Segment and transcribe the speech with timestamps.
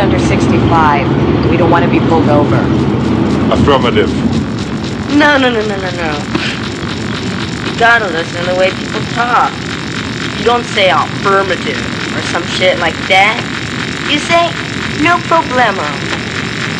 [0.00, 1.52] under 65.
[1.52, 2.56] We don't want to be pulled over.
[3.52, 4.08] Affirmative.
[5.12, 6.10] No, no, no, no, no, no.
[7.68, 9.52] You gotta listen to the way people talk.
[10.40, 11.76] You don't say affirmative
[12.16, 13.36] or some shit like that.
[14.08, 14.48] You say,
[15.04, 15.84] no problemo.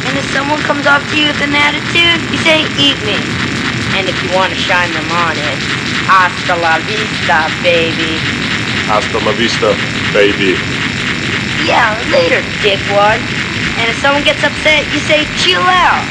[0.09, 3.21] And if someone comes up to you with an attitude, you say, eat me.
[4.01, 5.59] And if you want to shine them on it,
[6.09, 8.17] hasta la vista, baby.
[8.89, 9.77] Hasta la vista,
[10.17, 10.90] baby.
[11.71, 13.23] Yeah, later, dickwad.
[13.79, 16.03] And if someone gets upset, you say, chill out.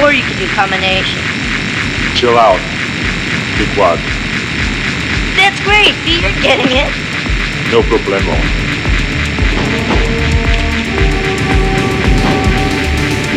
[0.00, 1.20] Or you can do combination.
[2.16, 2.60] Chill out.
[3.60, 4.00] Dickwad.
[5.36, 6.88] That's great, you're getting it.
[7.70, 8.32] No problemo.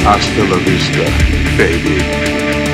[0.05, 1.03] Hasta la vista,
[1.57, 2.64] baby.